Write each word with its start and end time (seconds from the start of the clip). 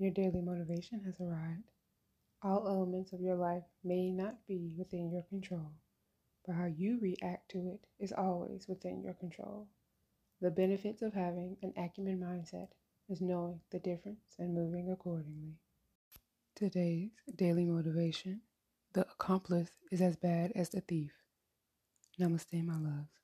Your 0.00 0.12
daily 0.12 0.40
motivation 0.40 1.02
has 1.04 1.20
arrived. 1.20 1.70
All 2.42 2.66
elements 2.66 3.12
of 3.12 3.20
your 3.20 3.36
life 3.36 3.64
may 3.84 4.10
not 4.10 4.46
be 4.48 4.72
within 4.78 5.10
your 5.12 5.24
control, 5.24 5.72
but 6.46 6.54
how 6.54 6.64
you 6.64 6.98
react 7.02 7.50
to 7.50 7.68
it 7.68 7.86
is 8.02 8.10
always 8.10 8.66
within 8.66 9.02
your 9.02 9.12
control. 9.12 9.68
The 10.40 10.50
benefits 10.50 11.02
of 11.02 11.12
having 11.12 11.58
an 11.62 11.74
acumen 11.76 12.18
mindset 12.18 12.68
is 13.10 13.20
knowing 13.20 13.60
the 13.72 13.78
difference 13.78 14.36
and 14.38 14.54
moving 14.54 14.90
accordingly. 14.90 15.58
Today's 16.56 17.10
daily 17.36 17.66
motivation 17.66 18.40
the 18.94 19.02
accomplice 19.02 19.70
is 19.92 20.00
as 20.00 20.16
bad 20.16 20.52
as 20.54 20.70
the 20.70 20.80
thief. 20.80 21.12
Namaste, 22.18 22.64
my 22.64 22.78
loves. 22.78 23.19